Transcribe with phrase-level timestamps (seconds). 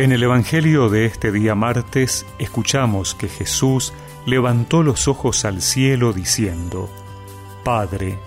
[0.00, 3.92] En el Evangelio de este día martes escuchamos que Jesús
[4.24, 6.88] levantó los ojos al cielo diciendo,
[7.64, 8.18] Padre,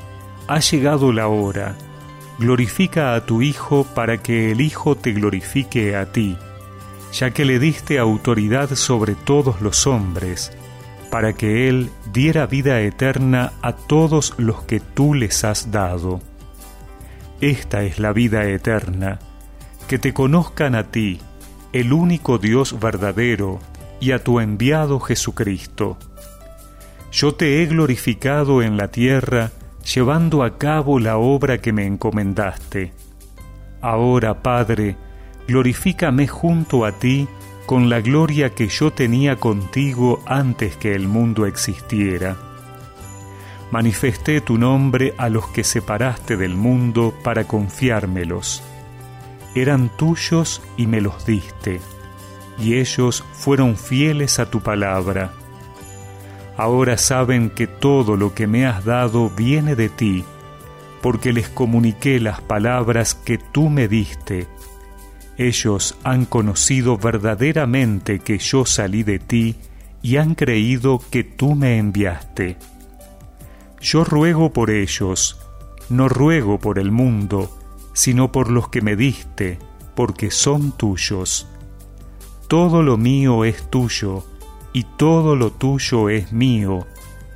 [0.48, 1.76] ha llegado la hora,
[2.38, 6.38] glorifica a tu Hijo para que el Hijo te glorifique a ti,
[7.12, 10.52] ya que le diste autoridad sobre todos los hombres,
[11.10, 16.22] para que Él diera vida eterna a todos los que tú les has dado.
[17.42, 19.18] Esta es la vida eterna,
[19.88, 21.20] que te conozcan a ti,
[21.74, 23.60] el único Dios verdadero,
[24.00, 25.98] y a tu enviado Jesucristo.
[27.12, 29.52] Yo te he glorificado en la tierra,
[29.94, 32.94] llevando a cabo la obra que me encomendaste.
[33.82, 34.98] Ahora, Padre,
[35.48, 37.28] glorifícame junto a ti
[37.66, 42.38] con la gloria que yo tenía contigo antes que el mundo existiera.
[43.72, 48.62] Manifesté tu nombre a los que separaste del mundo para confiármelos
[49.56, 51.80] eran tuyos y me los diste,
[52.58, 55.34] y ellos fueron fieles a tu palabra.
[56.58, 60.24] Ahora saben que todo lo que me has dado viene de ti,
[61.02, 64.48] porque les comuniqué las palabras que tú me diste.
[65.38, 69.56] Ellos han conocido verdaderamente que yo salí de ti
[70.04, 72.58] y han creído que tú me enviaste.
[73.82, 75.40] Yo ruego por ellos,
[75.90, 77.58] no ruego por el mundo,
[77.94, 79.60] sino por los que me diste,
[79.96, 81.48] porque son tuyos.
[82.48, 84.26] Todo lo mío es tuyo,
[84.74, 86.86] y todo lo tuyo es mío,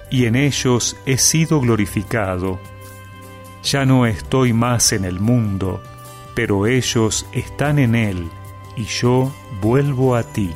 [0.09, 2.59] y en ellos he sido glorificado.
[3.63, 5.81] Ya no estoy más en el mundo,
[6.35, 8.29] pero ellos están en él,
[8.75, 10.51] y yo vuelvo a ti.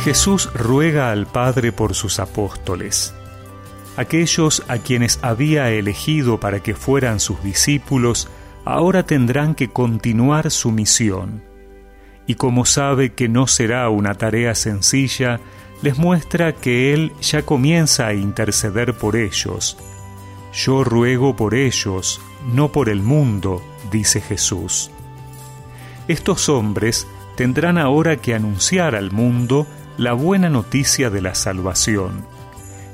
[0.00, 3.14] Jesús ruega al Padre por sus apóstoles,
[3.96, 8.28] aquellos a quienes había elegido para que fueran sus discípulos,
[8.64, 11.42] ahora tendrán que continuar su misión.
[12.26, 15.40] Y como sabe que no será una tarea sencilla,
[15.82, 19.76] les muestra que Él ya comienza a interceder por ellos.
[20.52, 22.20] Yo ruego por ellos,
[22.52, 24.90] no por el mundo, dice Jesús.
[26.06, 27.06] Estos hombres
[27.36, 29.66] tendrán ahora que anunciar al mundo
[29.98, 32.24] la buena noticia de la salvación,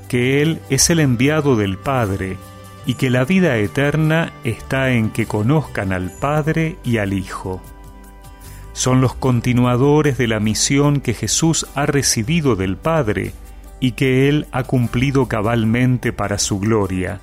[0.09, 2.39] que Él es el enviado del Padre
[2.87, 7.63] y que la vida eterna está en que conozcan al Padre y al Hijo.
[8.73, 13.33] Son los continuadores de la misión que Jesús ha recibido del Padre
[13.81, 17.21] y que Él ha cumplido cabalmente para su gloria.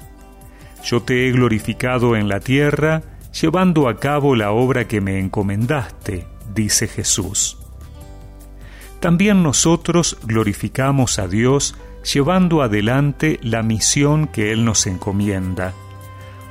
[0.83, 3.01] Yo te he glorificado en la tierra,
[3.39, 7.60] llevando a cabo la obra que me encomendaste, dice Jesús
[9.01, 11.75] también nosotros glorificamos a Dios
[12.13, 15.73] llevando adelante la misión que Él nos encomienda,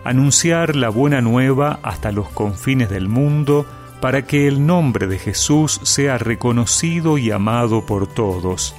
[0.05, 3.67] anunciar la buena nueva hasta los confines del mundo
[4.01, 8.75] para que el nombre de Jesús sea reconocido y amado por todos.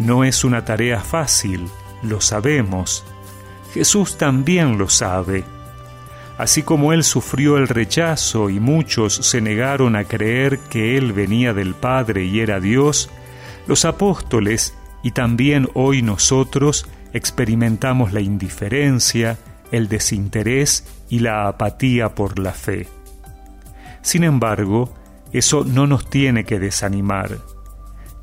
[0.00, 1.68] No es una tarea fácil,
[2.02, 3.04] lo sabemos.
[3.74, 5.44] Jesús también lo sabe
[6.38, 11.54] Así como él sufrió el rechazo y muchos se negaron a creer que él venía
[11.54, 13.08] del Padre y era Dios,
[13.66, 19.38] los apóstoles y también hoy nosotros experimentamos la indiferencia,
[19.72, 22.86] el desinterés y la apatía por la fe.
[24.02, 24.92] Sin embargo,
[25.32, 27.38] eso no nos tiene que desanimar.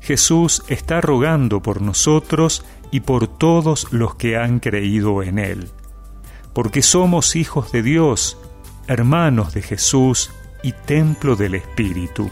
[0.00, 5.68] Jesús está rogando por nosotros y por todos los que han creído en Él
[6.54, 8.38] porque somos hijos de Dios,
[8.86, 10.30] hermanos de Jesús
[10.62, 12.30] y templo del Espíritu.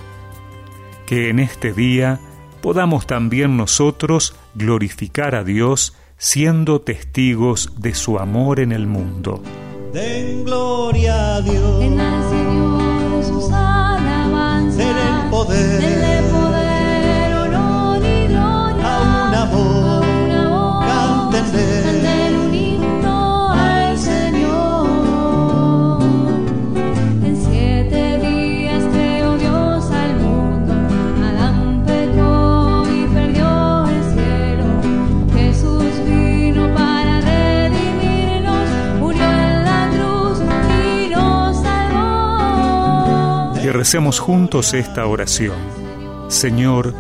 [1.07, 2.21] Que en este día
[2.63, 9.43] podamos también nosotros glorificar a Dios siendo testigos de su amor en el mundo.
[9.93, 12.22] Den gloria a Dios.
[43.71, 45.57] Recemos juntos esta oración.
[46.29, 46.95] Señor,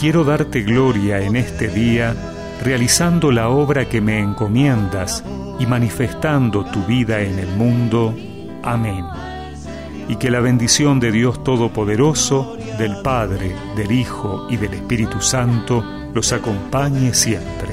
[0.00, 2.14] quiero darte gloria en este día,
[2.62, 5.22] realizando la obra que me encomiendas
[5.58, 8.14] y manifestando tu vida en el mundo.
[8.62, 9.04] Amén.
[10.08, 15.84] Y que la bendición de Dios Todopoderoso, del Padre, del Hijo y del Espíritu Santo
[16.14, 17.69] los acompañe siempre.